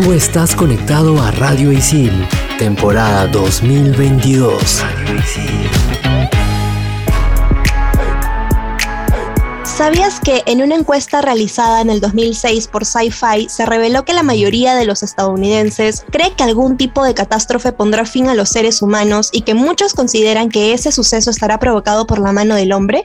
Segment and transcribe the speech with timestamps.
[0.00, 2.12] Tú estás conectado a Radio Isil,
[2.56, 4.84] temporada 2022.
[9.64, 14.22] ¿Sabías que en una encuesta realizada en el 2006 por Sci-Fi se reveló que la
[14.22, 18.82] mayoría de los estadounidenses cree que algún tipo de catástrofe pondrá fin a los seres
[18.82, 23.04] humanos y que muchos consideran que ese suceso estará provocado por la mano del hombre?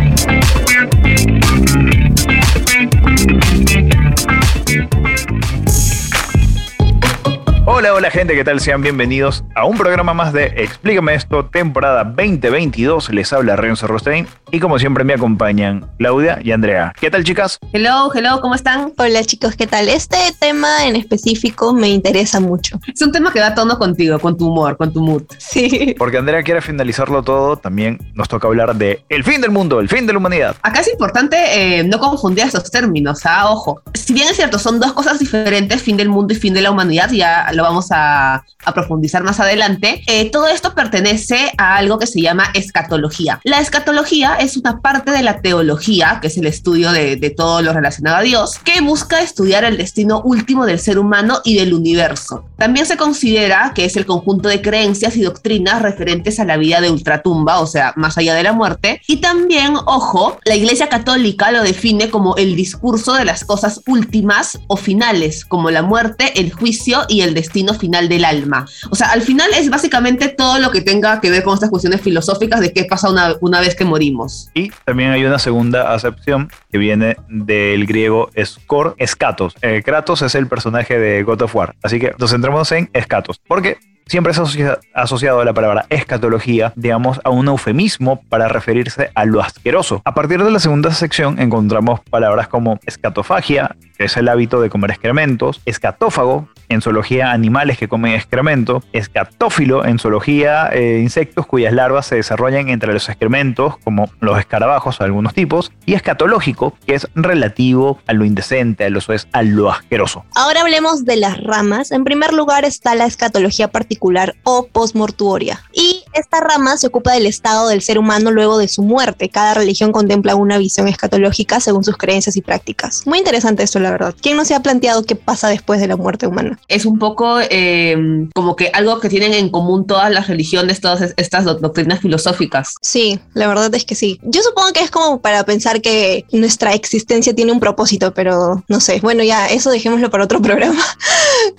[7.63, 8.59] Hola, hola gente, ¿qué tal?
[8.59, 13.11] Sean bienvenidos a un programa más de Explícame esto, temporada 2022.
[13.11, 16.91] Les habla Renzo Rostein y como siempre me acompañan Claudia y Andrea.
[16.99, 17.59] ¿Qué tal chicas?
[17.71, 18.93] Hello, hello, ¿cómo están?
[18.97, 19.89] Hola chicos, ¿qué tal?
[19.89, 22.79] Este tema en específico me interesa mucho.
[22.91, 25.23] Es un tema que da tono contigo, con tu humor, con tu mood.
[25.37, 25.95] Sí.
[25.99, 29.87] Porque Andrea quiere finalizarlo todo, también nos toca hablar de el fin del mundo, el
[29.87, 30.55] fin de la humanidad.
[30.63, 33.51] Acá es importante eh, no confundir estos términos, ¿ah?
[33.51, 33.83] Ojo.
[33.93, 36.71] Si bien es cierto, son dos cosas diferentes, fin del mundo y fin de la
[36.71, 41.99] humanidad, ya lo vamos a, a profundizar más adelante, eh, todo esto pertenece a algo
[41.99, 43.39] que se llama escatología.
[43.43, 47.61] La escatología es una parte de la teología, que es el estudio de, de todo
[47.61, 51.73] lo relacionado a Dios, que busca estudiar el destino último del ser humano y del
[51.73, 52.45] universo.
[52.57, 56.81] También se considera que es el conjunto de creencias y doctrinas referentes a la vida
[56.81, 59.01] de ultratumba, o sea, más allá de la muerte.
[59.07, 64.59] Y también, ojo, la Iglesia Católica lo define como el discurso de las cosas últimas
[64.67, 67.40] o finales, como la muerte, el juicio y el destino
[67.79, 68.65] final del alma.
[68.89, 72.01] O sea, al final es básicamente todo lo que tenga que ver con estas cuestiones
[72.01, 74.49] filosóficas de qué pasa una, una vez que morimos.
[74.53, 79.55] Y también hay una segunda acepción que viene del griego skor, escatos.
[79.61, 83.39] Eh, Kratos es el personaje de God of War, así que nos centramos en escatos,
[83.47, 83.77] porque
[84.11, 89.41] siempre se ha asociado la palabra escatología, digamos, a un eufemismo para referirse a lo
[89.41, 90.01] asqueroso.
[90.03, 94.69] A partir de la segunda sección encontramos palabras como escatofagia, que es el hábito de
[94.69, 101.73] comer excrementos, escatófago, en zoología animales que comen excremento, escatófilo, en zoología eh, insectos cuyas
[101.73, 107.07] larvas se desarrollan entre los excrementos, como los escarabajos, algunos tipos, y escatológico, que es
[107.15, 110.25] relativo a lo indecente, a lo, es, a lo asqueroso.
[110.35, 111.91] Ahora hablemos de las ramas.
[111.91, 115.61] En primer lugar está la escatología particular o postmortuoria.
[115.73, 119.29] Y esta rama se ocupa del estado del ser humano luego de su muerte.
[119.29, 123.05] Cada religión contempla una visión escatológica según sus creencias y prácticas.
[123.05, 124.15] Muy interesante esto, la verdad.
[124.21, 126.59] ¿Quién no se ha planteado qué pasa después de la muerte humana?
[126.67, 127.97] Es un poco eh,
[128.33, 131.99] como que algo que tienen en común todas las religiones, todas es- estas doc- doctrinas
[131.99, 132.75] filosóficas.
[132.81, 134.19] Sí, la verdad es que sí.
[134.23, 138.79] Yo supongo que es como para pensar que nuestra existencia tiene un propósito, pero no
[138.79, 138.99] sé.
[139.01, 140.83] Bueno, ya eso dejémoslo para otro programa.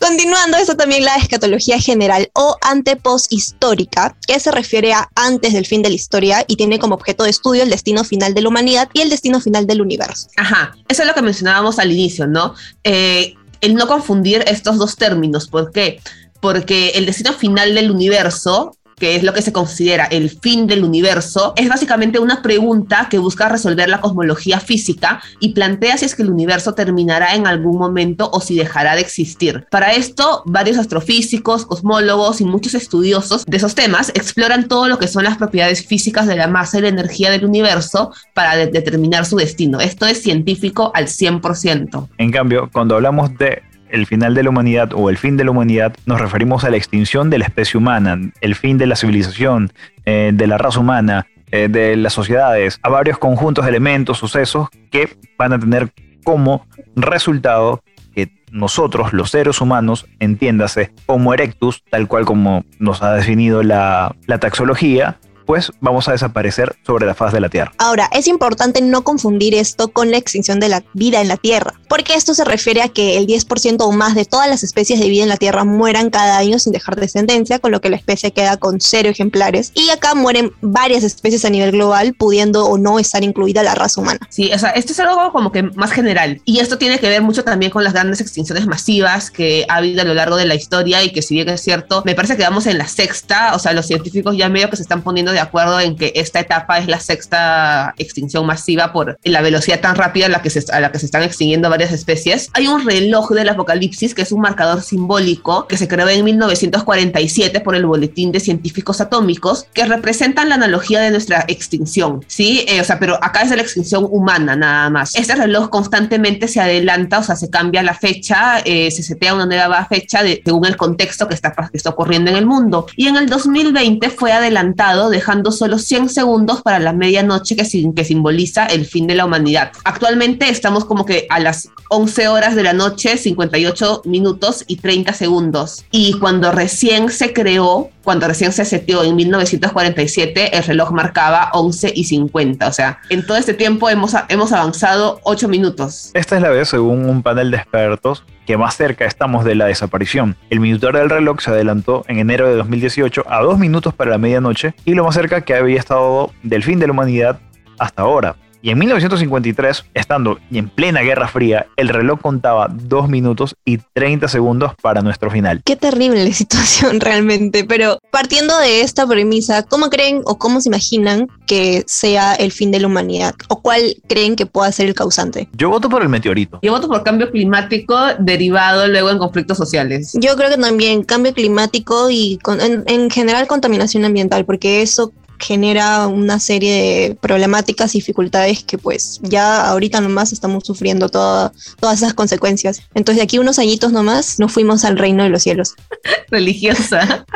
[0.00, 5.82] Continuando, eso también la escatología general o anteposhistórica, que se refiere a antes del fin
[5.82, 8.88] de la historia y tiene como objeto de estudio el destino final de la humanidad
[8.92, 10.28] y el destino final del universo.
[10.36, 12.54] Ajá, eso es lo que mencionábamos al inicio, ¿no?
[12.84, 15.48] Eh, el no confundir estos dos términos.
[15.48, 16.00] ¿Por qué?
[16.40, 20.84] Porque el destino final del universo, que es lo que se considera el fin del
[20.84, 26.14] universo, es básicamente una pregunta que busca resolver la cosmología física y plantea si es
[26.14, 29.66] que el universo terminará en algún momento o si dejará de existir.
[29.72, 35.08] Para esto, varios astrofísicos, cosmólogos y muchos estudiosos de esos temas exploran todo lo que
[35.08, 39.26] son las propiedades físicas de la masa y la energía del universo para de- determinar
[39.26, 39.80] su destino.
[39.80, 42.08] Esto es científico al 100%.
[42.18, 45.52] En cambio, cuando hablamos de el final de la humanidad o el fin de la
[45.52, 49.72] humanidad, nos referimos a la extinción de la especie humana, el fin de la civilización,
[50.04, 54.68] eh, de la raza humana, eh, de las sociedades, a varios conjuntos de elementos, sucesos
[54.90, 55.92] que van a tener
[56.24, 57.82] como resultado
[58.14, 64.16] que nosotros, los seres humanos, entiéndase Homo erectus, tal cual como nos ha definido la,
[64.26, 65.18] la taxología,
[65.52, 67.74] pues vamos a desaparecer sobre la faz de la Tierra.
[67.76, 71.74] Ahora, es importante no confundir esto con la extinción de la vida en la Tierra,
[71.90, 75.10] porque esto se refiere a que el 10% o más de todas las especies de
[75.10, 78.32] vida en la Tierra mueran cada año sin dejar descendencia, con lo que la especie
[78.32, 79.72] queda con cero ejemplares.
[79.74, 84.00] Y acá mueren varias especies a nivel global, pudiendo o no estar incluida la raza
[84.00, 84.20] humana.
[84.30, 86.40] Sí, o sea, esto es algo como que más general.
[86.46, 90.00] Y esto tiene que ver mucho también con las grandes extinciones masivas que ha habido
[90.00, 92.42] a lo largo de la historia y que si bien es cierto, me parece que
[92.42, 95.41] vamos en la sexta, o sea, los científicos ya medio que se están poniendo de
[95.42, 100.26] acuerdo en que esta etapa es la sexta extinción masiva por la velocidad tan rápida
[100.26, 102.50] a la que se, a la que se están extinguiendo varias especies.
[102.54, 107.60] Hay un reloj del apocalipsis que es un marcador simbólico que se creó en 1947
[107.60, 112.64] por el Boletín de Científicos Atómicos que representan la analogía de nuestra extinción, ¿sí?
[112.68, 115.14] Eh, o sea, pero acá es de la extinción humana nada más.
[115.14, 119.46] Este reloj constantemente se adelanta, o sea, se cambia la fecha, eh, se setea una
[119.46, 122.86] nueva fecha de, según el contexto que está, que está ocurriendo en el mundo.
[122.96, 127.62] Y en el 2020 fue adelantado, dejando solo 100 segundos para la medianoche que,
[127.94, 129.70] que simboliza el fin de la humanidad.
[129.84, 135.12] Actualmente estamos como que a las 11 horas de la noche, 58 minutos y 30
[135.12, 135.84] segundos.
[135.92, 141.92] Y cuando recién se creó, cuando recién se seteó en 1947, el reloj marcaba 11
[141.94, 142.66] y 50.
[142.66, 146.10] O sea, en todo este tiempo hemos, hemos avanzado 8 minutos.
[146.14, 149.66] Esta es la vez, según un panel de expertos, que más cerca estamos de la
[149.66, 150.36] desaparición.
[150.50, 154.18] El minuto del reloj se adelantó en enero de 2018 a 2 minutos para la
[154.18, 157.38] medianoche y lo más cerca que había estado del fin de la humanidad
[157.78, 158.36] hasta ahora.
[158.64, 164.28] Y en 1953, estando en plena Guerra Fría, el reloj contaba 2 minutos y 30
[164.28, 165.62] segundos para nuestro final.
[165.64, 171.26] Qué terrible situación realmente, pero partiendo de esta premisa, ¿cómo creen o cómo se imaginan
[171.48, 173.34] que sea el fin de la humanidad?
[173.48, 175.48] ¿O cuál creen que pueda ser el causante?
[175.54, 176.60] Yo voto por el meteorito.
[176.62, 180.12] Yo voto por cambio climático derivado luego en conflictos sociales.
[180.14, 185.12] Yo creo que también cambio climático y en, en general contaminación ambiental, porque eso
[185.42, 191.52] genera una serie de problemáticas y dificultades que pues ya ahorita nomás estamos sufriendo todas
[191.92, 192.82] esas consecuencias.
[192.94, 195.74] Entonces de aquí unos añitos nomás nos fuimos al reino de los cielos.
[196.30, 197.26] Religiosa.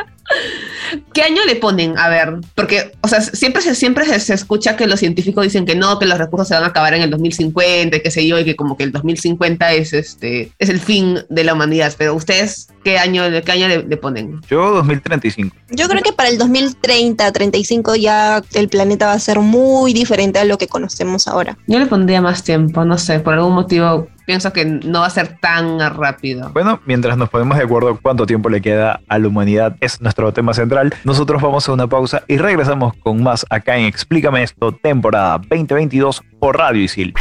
[1.13, 1.97] ¿Qué año le ponen?
[1.97, 5.75] A ver, porque, o sea, siempre se, siempre se, escucha que los científicos dicen que
[5.75, 8.45] no, que los recursos se van a acabar en el 2050, qué sé yo, y
[8.45, 11.93] que como que el 2050 es, este, es el fin de la humanidad.
[11.97, 14.41] Pero ustedes, ¿qué año, qué año le, le ponen?
[14.49, 15.55] Yo 2035.
[15.71, 20.39] Yo creo que para el 2030, 35 ya el planeta va a ser muy diferente
[20.39, 21.57] a lo que conocemos ahora.
[21.67, 25.09] Yo le pondría más tiempo, no sé, por algún motivo pienso que no va a
[25.09, 26.51] ser tan rápido.
[26.53, 30.31] Bueno, mientras nos ponemos de acuerdo cuánto tiempo le queda a la humanidad, es nuestro
[30.33, 30.93] tema central.
[31.05, 36.21] Nosotros vamos a una pausa y regresamos con más acá en Explícame esto, temporada 2022
[36.39, 37.13] por Radio Isil.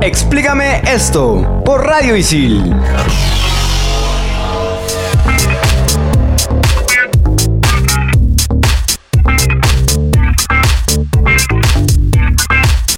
[0.00, 2.72] Explícame esto por Radio Isil.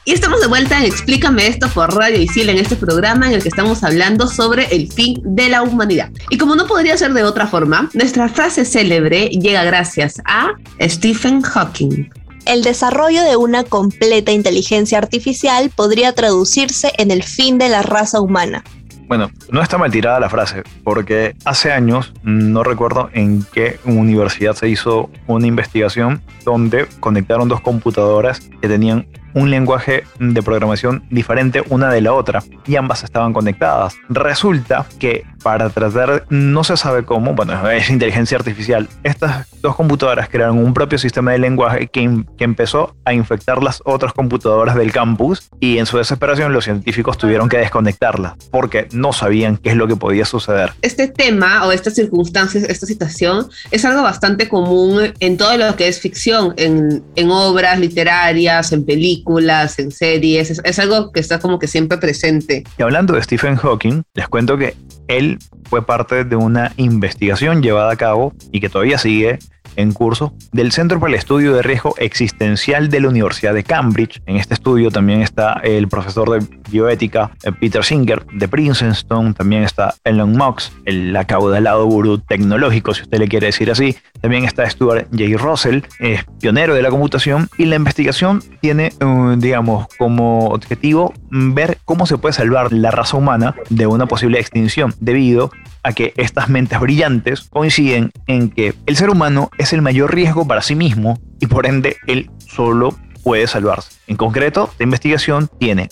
[0.09, 3.43] Y estamos de vuelta en Explícame esto por Radio Isil en este programa en el
[3.43, 6.11] que estamos hablando sobre el fin de la humanidad.
[6.31, 11.43] Y como no podría ser de otra forma, nuestra frase célebre llega gracias a Stephen
[11.43, 12.09] Hawking.
[12.47, 18.19] El desarrollo de una completa inteligencia artificial podría traducirse en el fin de la raza
[18.23, 18.65] humana.
[19.09, 24.55] Bueno, no está mal tirada la frase, porque hace años, no recuerdo en qué universidad
[24.55, 29.07] se hizo una investigación donde conectaron dos computadoras que tenían
[29.39, 33.97] un lenguaje de programación diferente una de la otra y ambas estaban conectadas.
[34.09, 40.29] Resulta que para tratar, no se sabe cómo, bueno, es inteligencia artificial, estas dos computadoras
[40.29, 44.93] crearon un propio sistema de lenguaje que, que empezó a infectar las otras computadoras del
[44.93, 49.77] campus y en su desesperación los científicos tuvieron que desconectarlas porque no sabían qué es
[49.77, 50.73] lo que podía suceder.
[50.83, 55.89] Este tema o estas circunstancias, esta situación es algo bastante común en todo lo que
[55.89, 61.59] es ficción, en, en obras literarias, en películas en series, es, algo que está como
[61.59, 62.65] que siempre presente.
[62.79, 64.75] Y hablando de Stephen Hawking, les cuento que
[65.09, 69.39] él fue parte de una investigación llevada a cabo y que todavía sigue
[69.79, 74.21] en curso del Centro para el Estudio de Riesgo Existencial de la Universidad de Cambridge.
[74.27, 79.63] En este estudio también está el profesor de bioética eh, Peter Singer de Princeton, también
[79.63, 83.97] está Elon Musk, el acaudalado gurú tecnológico, si usted le quiere decir así.
[84.21, 85.39] También está Stuart J.
[85.39, 91.79] Russell, es pionero de la computación y la investigación tiene, eh, digamos, como objetivo ver
[91.85, 96.49] cómo se puede salvar la raza humana de una posible extinción debido a que estas
[96.49, 101.19] mentes brillantes coinciden en que el ser humano es el mayor riesgo para sí mismo
[101.41, 103.93] y por ende él solo puede salvarse.
[104.07, 105.89] En concreto, la investigación tiene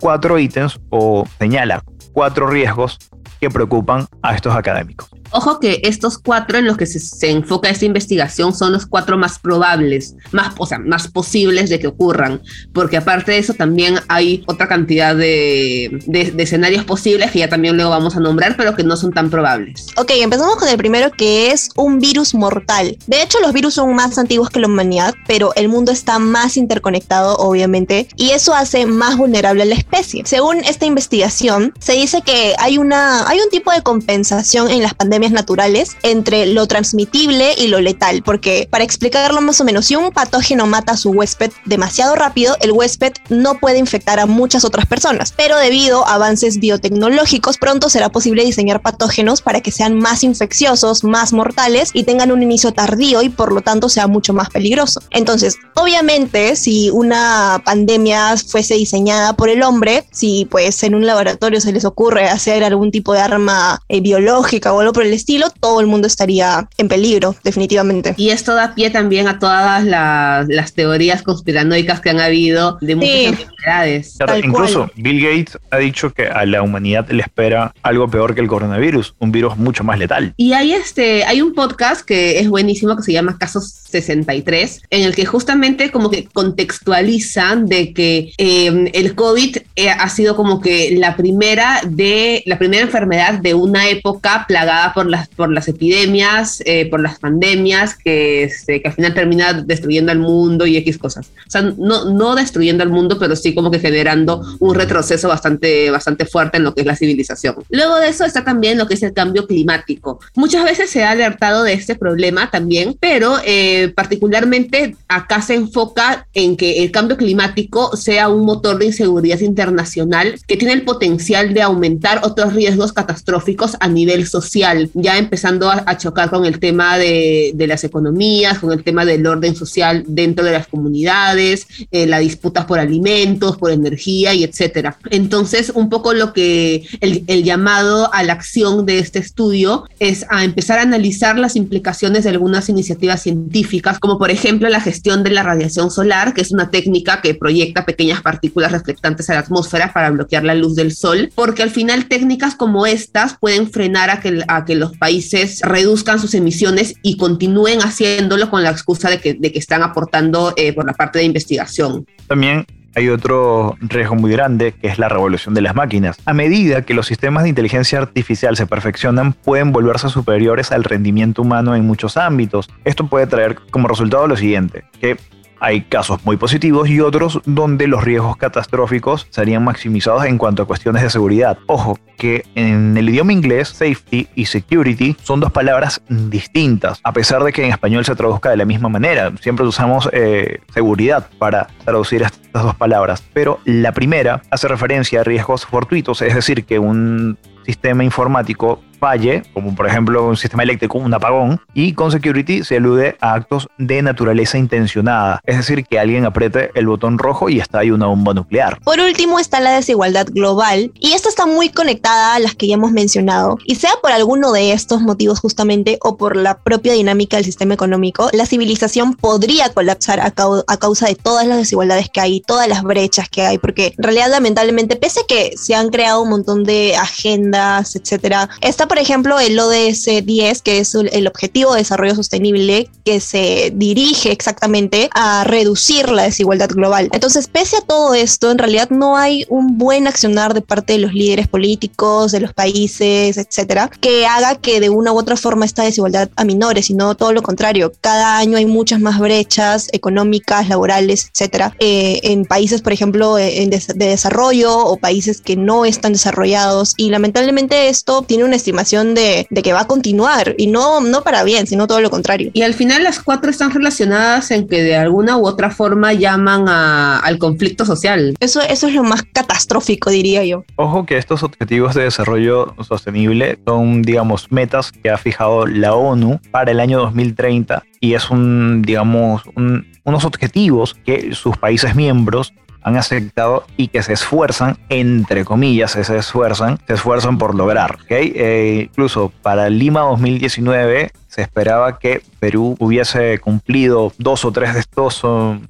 [0.00, 1.82] cuatro ítems o señala
[2.12, 2.98] cuatro riesgos
[3.40, 5.10] que preocupan a estos académicos.
[5.30, 9.38] Ojo que estos cuatro en los que se, enfoca esta investigación son los cuatro más
[9.38, 12.40] probables, más, o sea, más posibles de que ocurran,
[12.72, 17.76] porque aparte de eso también hay otra cantidad de, de, escenarios posibles que ya también
[17.76, 19.86] luego vamos a nombrar, pero que no son tan probables.
[19.96, 22.96] Ok, empezamos con el primero que es un virus mortal.
[23.06, 26.56] De hecho, los virus son más antiguos que la humanidad, pero el mundo está más
[26.56, 30.22] interconectado, obviamente, y eso hace más vulnerable a la especie.
[30.24, 34.94] Según esta investigación, se dice que hay, una, hay un tipo de compensación en las
[34.94, 39.96] pandemias naturales entre lo transmitible y lo letal, porque para explicarlo más o menos, si
[39.96, 44.64] un patógeno mata a su huésped demasiado rápido, el huésped no puede infectar a muchas
[44.64, 49.98] otras personas, pero debido a avances biotecnológicos, pronto será posible diseñar patógenos para que sean
[49.98, 54.32] más infecciosos, más mortales y tengan un inicio tardío y por lo tanto sea mucho
[54.32, 55.00] más peligroso.
[55.10, 61.60] Entonces, obviamente, si una pandemia fuese diseñada por el hombre, si pues en un laboratorio
[61.60, 65.46] se les ocurre hacer algún tipo de arma eh, biológica o algo por el estilo,
[65.60, 68.14] todo el mundo estaría en peligro, definitivamente.
[68.16, 72.94] Y esto da pie también a todas las, las teorías conspiranoicas que han habido de
[72.96, 73.24] muchas Sí.
[73.26, 74.14] enfermedades.
[74.18, 74.92] Claro, incluso cual.
[74.96, 79.14] Bill Gates ha dicho que a la humanidad le espera algo peor que el coronavirus,
[79.18, 80.32] un virus mucho más letal.
[80.36, 85.02] Y hay este, hay un podcast que es buenísimo que se llama Casos 63, en
[85.04, 90.60] el que justamente como que contextualizan de que eh, el COVID eh, ha sido como
[90.60, 95.68] que la primera de la primera enfermedad de una época plagada por las por las
[95.68, 100.76] epidemias, eh, por las pandemias que, este, que al final termina destruyendo al mundo y
[100.78, 101.30] X cosas.
[101.46, 105.92] O sea, no, no destruyendo al mundo, pero sí como que generando un retroceso bastante,
[105.92, 107.54] bastante fuerte en lo que es la civilización.
[107.70, 110.18] Luego de eso está también lo que es el cambio climático.
[110.34, 116.26] Muchas veces se ha alertado de este problema también, pero eh, particularmente acá se enfoca
[116.34, 119.38] en que el cambio climático sea un motor de inseguridad
[119.68, 125.70] internacional que tiene el potencial de aumentar otros riesgos catastróficos a nivel social, ya empezando
[125.70, 129.54] a, a chocar con el tema de, de, las economías, con el tema del orden
[129.54, 134.98] social dentro de las comunidades, eh, las disputas por alimentos, por energía y etcétera.
[135.10, 140.24] Entonces, un poco lo que el, el llamado a la acción de este estudio es
[140.30, 145.22] a empezar a analizar las implicaciones de algunas iniciativas científicas, como por ejemplo la gestión
[145.22, 149.40] de la radiación solar, que es una técnica que proyecta pequeñas partículas reflectantes a la
[149.40, 149.57] atmósfera
[149.92, 154.20] para bloquear la luz del sol, porque al final técnicas como estas pueden frenar a
[154.20, 159.20] que, a que los países reduzcan sus emisiones y continúen haciéndolo con la excusa de
[159.20, 162.06] que, de que están aportando eh, por la parte de investigación.
[162.26, 166.18] También hay otro riesgo muy grande que es la revolución de las máquinas.
[166.24, 171.42] A medida que los sistemas de inteligencia artificial se perfeccionan, pueden volverse superiores al rendimiento
[171.42, 172.68] humano en muchos ámbitos.
[172.84, 175.16] Esto puede traer como resultado lo siguiente, que
[175.60, 180.66] hay casos muy positivos y otros donde los riesgos catastróficos serían maximizados en cuanto a
[180.66, 181.58] cuestiones de seguridad.
[181.66, 187.44] Ojo, que en el idioma inglés, safety y security son dos palabras distintas, a pesar
[187.44, 189.32] de que en español se traduzca de la misma manera.
[189.40, 195.24] Siempre usamos eh, seguridad para traducir estas dos palabras, pero la primera hace referencia a
[195.24, 200.98] riesgos fortuitos, es decir, que un sistema informático falle, como por ejemplo un sistema eléctrico,
[200.98, 205.98] un apagón, y con security se alude a actos de naturaleza intencionada, es decir, que
[205.98, 208.80] alguien apriete el botón rojo y está ahí una bomba nuclear.
[208.80, 212.74] Por último está la desigualdad global, y esta está muy conectada a las que ya
[212.74, 217.36] hemos mencionado, y sea por alguno de estos motivos justamente o por la propia dinámica
[217.36, 220.32] del sistema económico, la civilización podría colapsar a,
[220.66, 224.02] a causa de todas las desigualdades que hay, todas las brechas que hay, porque en
[224.02, 228.98] realidad lamentablemente, pese a que se han creado un montón de agendas, etcétera, esta por
[228.98, 235.10] ejemplo, el ODS 10, que es el Objetivo de Desarrollo Sostenible, que se dirige exactamente
[235.12, 237.08] a reducir la desigualdad global.
[237.12, 241.00] Entonces, pese a todo esto, en realidad no hay un buen accionar de parte de
[241.00, 245.64] los líderes políticos, de los países, etcétera, que haga que de una u otra forma
[245.64, 247.92] esta desigualdad aminore, sino todo lo contrario.
[248.00, 253.70] Cada año hay muchas más brechas económicas, laborales, etcétera, eh, en países, por ejemplo, en
[253.70, 256.94] de, de desarrollo o países que no están desarrollados.
[256.96, 258.77] Y lamentablemente esto tiene una estimación
[259.14, 262.50] de, de, que va a continuar y no, no para bien, sino todo lo contrario.
[262.54, 266.68] Y al final las cuatro están relacionadas en que de alguna u otra forma llaman
[266.68, 268.36] a, al conflicto social.
[268.40, 270.64] Eso, eso es lo más catastrófico, diría yo.
[270.76, 276.40] Ojo que estos objetivos de desarrollo sostenible son, digamos, metas que ha fijado la ONU
[276.50, 282.54] para el año 2030 y es un, digamos, un, unos objetivos que sus países miembros
[282.88, 287.98] han aceptado y que se esfuerzan, entre comillas, se esfuerzan, se esfuerzan por lograr.
[288.02, 288.32] ¿okay?
[288.34, 294.80] Eh, incluso para Lima 2019 se esperaba que Perú hubiese cumplido dos o tres de
[294.80, 295.22] estos,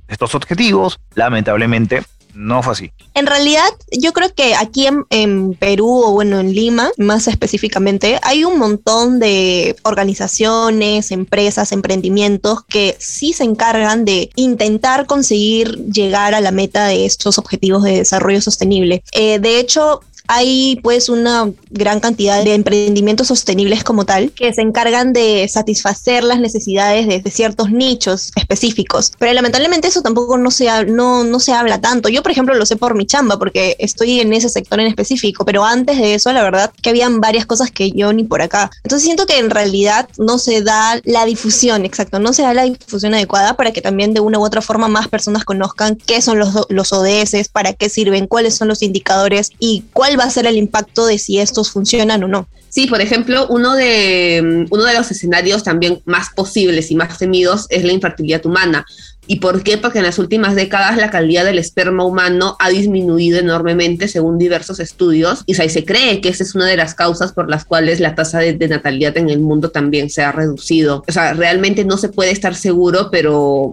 [0.08, 1.00] estos objetivos.
[1.14, 2.02] Lamentablemente
[2.38, 2.92] no fue así.
[3.14, 8.44] En realidad, yo creo que aquí en, Perú o bueno, en Lima, más específicamente, hay
[8.44, 16.40] un montón de organizaciones, empresas, emprendimientos que sí se encargan de intentar conseguir llegar a
[16.40, 19.02] la meta de estos objetivos de desarrollo sostenible.
[19.12, 24.60] Eh, de hecho, hay pues una gran cantidad de emprendimientos sostenibles como tal que se
[24.62, 29.12] encargan de satisfacer las necesidades de, de ciertos nichos específicos.
[29.18, 32.08] Pero lamentablemente eso tampoco no se, ha- no, no se habla tanto.
[32.08, 35.44] Yo, por ejemplo, lo sé por mi chamba porque estoy en ese sector en específico,
[35.44, 38.70] pero antes de eso, la verdad que habían varias cosas que yo ni por acá.
[38.84, 42.64] Entonces siento que en realidad no se da la difusión, exacto, no se da la
[42.64, 46.38] difusión adecuada para que también de una u otra forma más personas conozcan qué son
[46.38, 50.46] los, los ODS, para qué sirven, cuáles son los indicadores y cuál va a ser
[50.46, 52.48] el impacto de si estos funcionan o no.
[52.70, 57.66] Sí, por ejemplo, uno de, uno de los escenarios también más posibles y más temidos
[57.70, 58.84] es la infertilidad humana.
[59.26, 59.78] ¿Y por qué?
[59.78, 64.80] Porque en las últimas décadas la calidad del esperma humano ha disminuido enormemente según diversos
[64.80, 67.64] estudios y o sea, se cree que esa es una de las causas por las
[67.64, 71.04] cuales la tasa de, de, natalidad en el mundo también se ha reducido.
[71.06, 73.72] O sea, realmente no se puede estar seguro, pero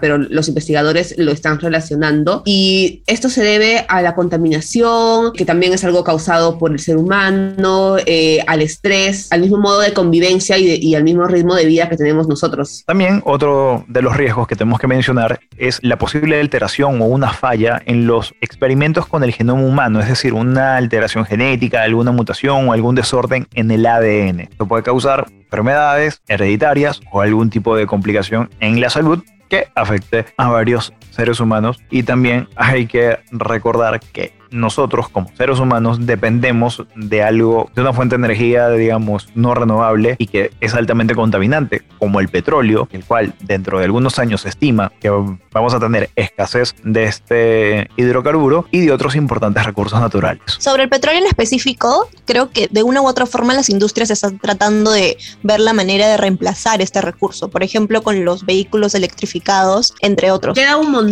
[0.00, 5.72] pero los investigadores lo están relacionando y esto se debe a la contaminación, que también
[5.72, 10.58] es algo causado por el ser humano, eh, al estrés, al mismo modo de convivencia
[10.58, 12.84] y, y, al mismo ritmo de vida que tenemos nosotros.
[12.86, 17.32] También otro de los riesgos que tenemos que mencionar es la posible alteración o una
[17.32, 22.68] falla en los experimentos con el genoma humano, es decir, una alteración genética, alguna mutación
[22.68, 24.40] o algún desorden en el ADN.
[24.40, 30.26] Esto puede causar enfermedades hereditarias o algún tipo de complicación en la salud que afecte
[30.36, 36.84] a varios seres humanos y también hay que recordar que nosotros como seres humanos dependemos
[36.94, 41.82] de algo, de una fuente de energía, digamos, no renovable y que es altamente contaminante,
[41.98, 45.10] como el petróleo, el cual dentro de algunos años se estima que
[45.52, 50.42] vamos a tener escasez de este hidrocarburo y de otros importantes recursos naturales.
[50.58, 54.38] Sobre el petróleo en específico, creo que de una u otra forma las industrias están
[54.38, 59.94] tratando de ver la manera de reemplazar este recurso, por ejemplo, con los vehículos electrificados,
[60.00, 60.54] entre otros.
[60.54, 61.07] Queda un montón,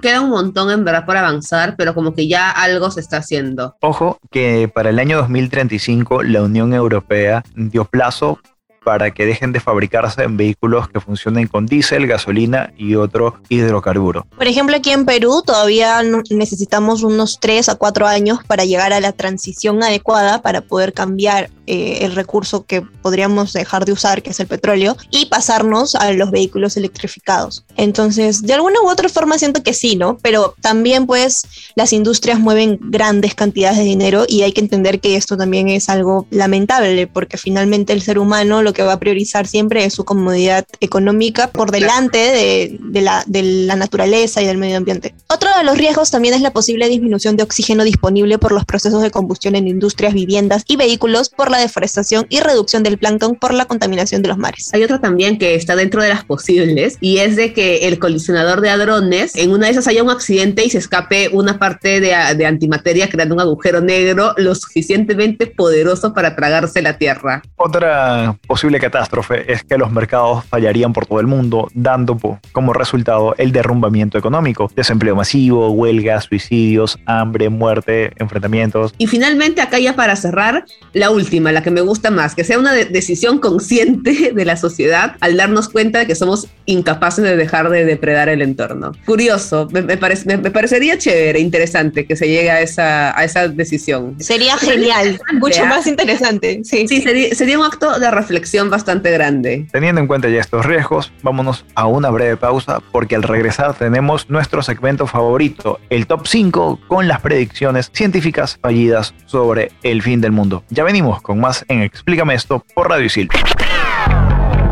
[0.00, 3.76] queda un montón en verdad por avanzar, pero como que ya algo se está haciendo.
[3.80, 8.38] Ojo que para el año 2035 la Unión Europea dio plazo
[8.84, 14.26] para que dejen de fabricarse en vehículos que funcionen con diésel, gasolina y otro hidrocarburo.
[14.36, 19.00] Por ejemplo, aquí en Perú todavía necesitamos unos 3 a 4 años para llegar a
[19.00, 24.30] la transición adecuada para poder cambiar eh, el recurso que podríamos dejar de usar, que
[24.30, 27.64] es el petróleo, y pasarnos a los vehículos electrificados.
[27.76, 30.18] Entonces, de alguna u otra forma siento que sí, ¿no?
[30.20, 31.42] Pero también pues
[31.76, 35.88] las industrias mueven grandes cantidades de dinero y hay que entender que esto también es
[35.88, 40.04] algo lamentable porque finalmente el ser humano lo que va a priorizar siempre es su
[40.04, 45.14] comodidad económica por delante de, de, la, de la naturaleza y del medio ambiente.
[45.28, 49.02] Otro de los riesgos también es la posible disminución de oxígeno disponible por los procesos
[49.02, 53.54] de combustión en industrias, viviendas y vehículos por la deforestación y reducción del plancton por
[53.54, 54.70] la contaminación de los mares.
[54.72, 58.60] Hay otro también que está dentro de las posibles y es de que el colisionador
[58.60, 62.14] de hadrones, en una de esas haya un accidente y se escape una parte de,
[62.36, 67.42] de antimateria creando un agujero negro lo suficientemente poderoso para tragarse la Tierra.
[67.56, 72.20] Otra posible catástrofe es que los mercados fallarían por todo el mundo, dando
[72.52, 78.92] como resultado el derrumbamiento económico, desempleo masivo, huelgas, suicidios, hambre, muerte, enfrentamientos.
[78.98, 82.58] Y finalmente, acá ya para cerrar, la última, la que me gusta más, que sea
[82.58, 87.38] una de decisión consciente de la sociedad al darnos cuenta de que somos incapaces de
[87.38, 88.92] dejar de depredar el entorno.
[89.06, 93.24] Curioso, me, me, parece, me, me parecería chévere, interesante que se llegue a esa, a
[93.24, 94.16] esa decisión.
[94.20, 96.60] Sería genial, mucho más interesante.
[96.62, 99.66] Sí, sí sería, sería un acto de reflexión bastante grande.
[99.70, 104.28] Teniendo en cuenta ya estos riesgos, vámonos a una breve pausa porque al regresar tenemos
[104.28, 110.32] nuestro segmento favorito, el top 5 con las predicciones científicas fallidas sobre el fin del
[110.32, 110.64] mundo.
[110.68, 113.28] Ya venimos con más en Explícame esto por Radio Isil.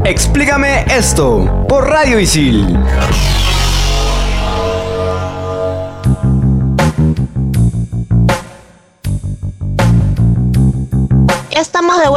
[0.04, 2.78] Explícame esto por Radio Isil.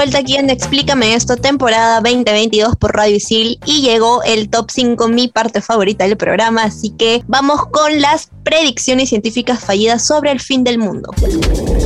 [0.01, 5.07] Vuelta aquí en Explícame esto, temporada 2022 por Radio Isil y llegó el top 5,
[5.09, 10.39] mi parte favorita del programa, así que vamos con las predicciones científicas fallidas sobre el
[10.39, 11.11] fin del mundo.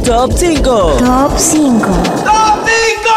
[0.05, 0.63] Top 5.
[0.63, 1.87] Top 5.
[2.23, 3.11] Top 5.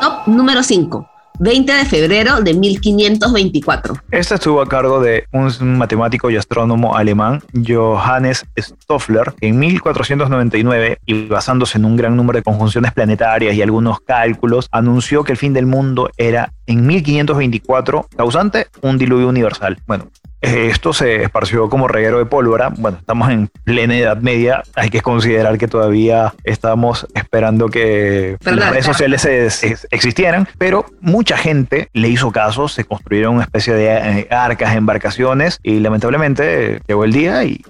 [0.00, 1.17] Top número 5.
[1.40, 3.94] 20 de febrero de 1524.
[4.10, 11.26] Esta estuvo a cargo de un matemático y astrónomo alemán, Johannes Stoffler, en 1499 y
[11.26, 15.52] basándose en un gran número de conjunciones planetarias y algunos cálculos, anunció que el fin
[15.52, 19.78] del mundo era en 1524, causante un diluvio universal.
[19.86, 20.08] Bueno,
[20.40, 22.68] esto se esparció como reguero de pólvora.
[22.76, 24.62] Bueno, estamos en plena Edad Media.
[24.76, 30.86] Hay que considerar que todavía estamos esperando que las redes sociales se- se- existieran, pero
[31.00, 33.86] mucha gente le hizo caso, se construyeron una especie de
[34.20, 37.60] eh, arcas, embarcaciones y lamentablemente eh, llegó el día y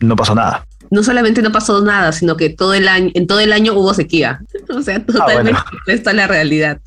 [0.00, 0.64] no pasó nada.
[0.90, 3.94] no solamente no pasó nada, sino que todo el año, en todo el año hubo
[3.94, 4.40] sequía.
[4.70, 5.64] O sea, totalmente bueno.
[5.82, 6.78] opuesto a la realidad.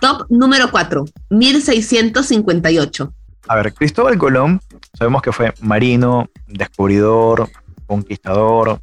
[0.00, 3.12] Top número 4, 1658.
[3.48, 4.60] A ver, Cristóbal Colón,
[4.94, 7.48] sabemos que fue marino, descubridor,
[7.86, 8.80] conquistador,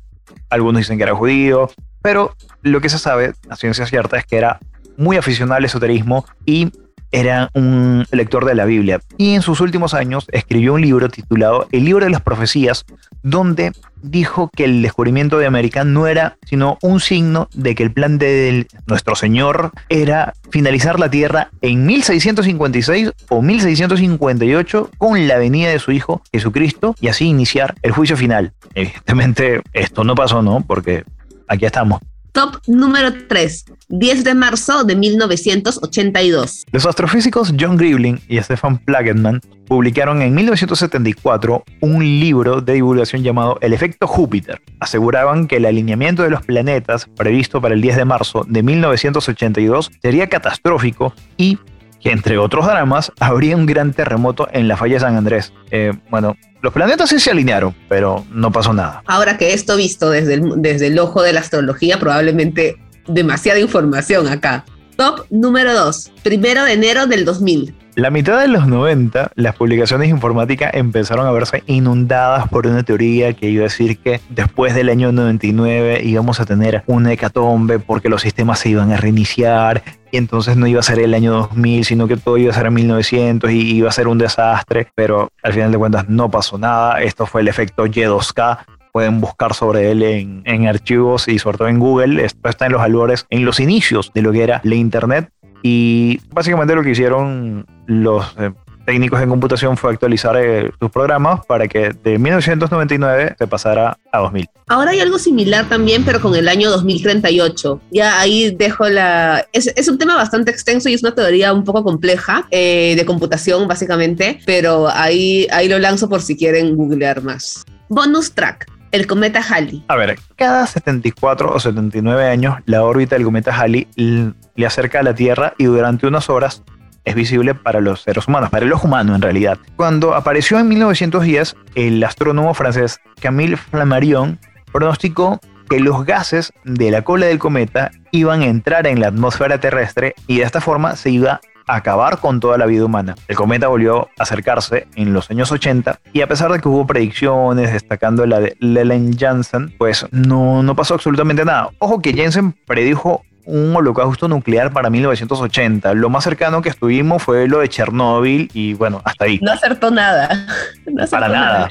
[0.50, 1.70] algunos dicen que era judío,
[2.02, 4.60] pero lo que se sabe, a ciencia cierta, es que era
[4.98, 6.72] muy aficionado al esoterismo y
[7.12, 9.00] era un lector de la Biblia.
[9.18, 12.86] Y en sus últimos años escribió un libro titulado El libro de las profecías,
[13.24, 13.72] donde
[14.02, 18.18] dijo que el descubrimiento de América no era sino un signo de que el plan
[18.18, 25.80] de nuestro Señor era finalizar la Tierra en 1656 o 1658 con la venida de
[25.80, 28.54] su Hijo Jesucristo y así iniciar el juicio final.
[28.74, 30.62] Evidentemente esto no pasó, ¿no?
[30.62, 31.04] Porque
[31.48, 32.02] aquí estamos.
[32.32, 36.66] Top número 3, 10 de marzo de 1982.
[36.72, 43.58] Los astrofísicos John Gribling y Stefan Plagetman publicaron en 1974 un libro de divulgación llamado
[43.62, 44.62] El efecto Júpiter.
[44.80, 49.92] Aseguraban que el alineamiento de los planetas previsto para el 10 de marzo de 1982
[50.02, 51.58] sería catastrófico y
[52.02, 55.54] que entre otros dramas habría un gran terremoto en la falla de San Andrés.
[55.70, 59.04] Eh, bueno, los planetas sí se alinearon, pero no pasó nada.
[59.06, 64.28] Ahora que esto visto desde el, desde el ojo de la astrología, probablemente demasiada información
[64.28, 64.66] acá.
[64.96, 67.76] Top número 2, primero de enero del 2000.
[67.96, 73.34] La mitad de los 90, las publicaciones informáticas empezaron a verse inundadas por una teoría
[73.34, 78.08] que iba a decir que después del año 99 íbamos a tener una hecatombe porque
[78.08, 81.84] los sistemas se iban a reiniciar y entonces no iba a ser el año 2000,
[81.84, 85.30] sino que todo iba a ser en 1900 y iba a ser un desastre, pero
[85.44, 87.02] al final de cuentas no pasó nada.
[87.02, 88.60] Esto fue el efecto Y2K,
[88.92, 92.24] pueden buscar sobre él en, en, archivos y sobre todo en Google.
[92.24, 95.30] Esto está en los albores, en los inicios de lo que era la Internet.
[95.64, 98.52] Y básicamente lo que hicieron los eh,
[98.86, 104.20] técnicos en computación fue actualizar eh, sus programas para que de 1999 se pasara a
[104.20, 104.50] 2000.
[104.68, 107.82] Ahora hay algo similar también, pero con el año 2038.
[107.92, 109.46] Ya ahí dejo la...
[109.54, 113.06] Es, es un tema bastante extenso y es una teoría un poco compleja eh, de
[113.06, 117.64] computación, básicamente, pero ahí, ahí lo lanzo por si quieren googlear más.
[117.90, 118.71] Bonus track.
[118.92, 119.86] El cometa Halley.
[119.88, 125.04] A ver, cada 74 o 79 años la órbita del cometa Halley le acerca a
[125.04, 126.64] la Tierra y durante unas horas
[127.06, 129.58] es visible para los seres humanos, para el ojo humano en realidad.
[129.78, 134.40] Cuando apareció en 1910, el astrónomo francés Camille Flammarion
[134.72, 139.60] pronosticó que los gases de la cola del cometa iban a entrar en la atmósfera
[139.60, 143.16] terrestre y de esta forma se iba acabar con toda la vida humana.
[143.28, 146.86] El cometa volvió a acercarse en los años 80 y a pesar de que hubo
[146.86, 151.70] predicciones destacando la de Lellen Janssen, pues no, no pasó absolutamente nada.
[151.80, 155.94] Ojo que Janssen predijo un holocausto nuclear para 1980.
[155.94, 159.40] Lo más cercano que estuvimos fue lo de Chernóbil y bueno, hasta ahí.
[159.42, 160.30] No acertó nada.
[160.86, 161.70] No acertó para nada.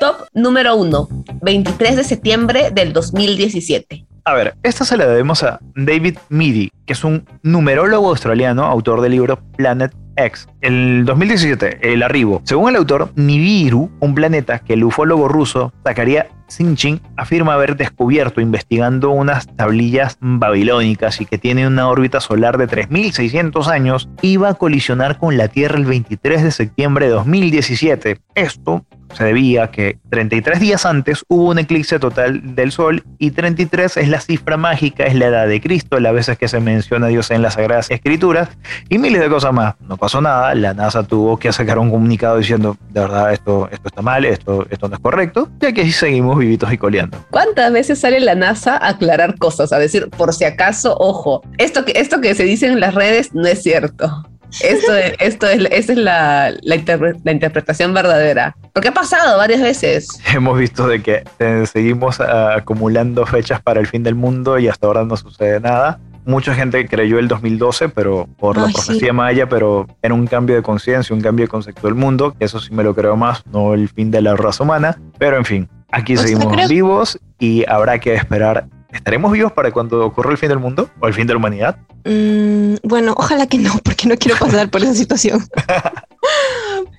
[0.00, 1.08] Top número 1,
[1.42, 4.07] 23 de septiembre del 2017.
[4.28, 9.00] A ver, esta se la debemos a David Meady, que es un numerólogo australiano, autor
[9.00, 10.46] del libro Planet X.
[10.60, 12.42] El 2017, el arribo.
[12.44, 18.42] Según el autor, Nibiru, un planeta que el ufólogo ruso Zakaria Sinchin afirma haber descubierto
[18.42, 24.54] investigando unas tablillas babilónicas y que tiene una órbita solar de 3.600 años, iba a
[24.54, 28.20] colisionar con la Tierra el 23 de septiembre de 2017.
[28.34, 33.96] Esto se debía que 33 días antes hubo un eclipse total del Sol y 33
[33.96, 37.08] es la cifra mágica, es la edad de Cristo, las veces que se menciona a
[37.08, 38.48] Dios en las Sagradas Escrituras
[38.88, 39.74] y miles de cosas más.
[39.80, 43.88] No pasó nada, la NASA tuvo que sacar un comunicado diciendo, de verdad, esto, esto
[43.88, 47.18] está mal, esto, esto no es correcto, ya que seguimos vivitos y coleando.
[47.30, 49.72] ¿Cuántas veces sale la NASA a aclarar cosas?
[49.72, 53.34] A decir, por si acaso, ojo, esto que, esto que se dice en las redes
[53.34, 54.28] no es cierto.
[54.62, 58.56] Esto es, esto es, esa es la, la, interpre, la, interpretación verdadera.
[58.72, 60.08] Porque ha pasado varias veces.
[60.34, 64.68] Hemos visto de que eh, seguimos uh, acumulando fechas para el fin del mundo y
[64.68, 66.00] hasta ahora no sucede nada.
[66.24, 69.12] Mucha gente creyó el 2012, pero por Ay, la profecía sí.
[69.12, 72.34] maya, pero era un cambio de conciencia, un cambio de concepto del mundo.
[72.38, 74.98] Eso sí me lo creo más, no el fin de la raza humana.
[75.18, 76.68] Pero en fin, aquí o seguimos sea, creo...
[76.68, 81.06] vivos y habrá que esperar ¿Estaremos vivos para cuando ocurra el fin del mundo o
[81.06, 81.78] el fin de la humanidad?
[82.04, 85.44] Mm, bueno, ojalá que no, porque no quiero pasar por esa situación.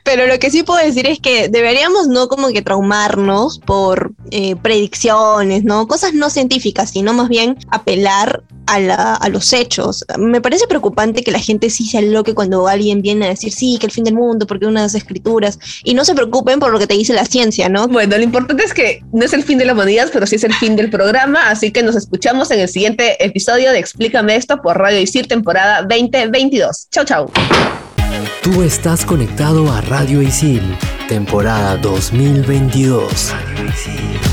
[0.04, 4.56] Pero lo que sí puedo decir es que deberíamos no como que traumarnos por eh,
[4.56, 5.88] predicciones, ¿no?
[5.88, 10.06] Cosas no científicas, sino más bien apelar a, la, a, los hechos.
[10.18, 13.78] Me parece preocupante que la gente sí se aloque cuando alguien viene a decir sí,
[13.80, 16.88] que el fin del mundo, porque unas escrituras, y no se preocupen por lo que
[16.88, 17.88] te dice la ciencia, ¿no?
[17.88, 20.44] Bueno, lo importante es que no es el fin de la humanidad, pero sí es
[20.44, 24.62] el fin del programa, así que nos escuchamos en el siguiente episodio de Explícame esto
[24.62, 26.90] por Radio Isir, temporada 2022.
[26.92, 27.32] Chau, chau.
[28.42, 30.78] Tú estás conectado a Radio Isil,
[31.08, 33.32] temporada 2022.
[33.32, 34.29] Radio Isil.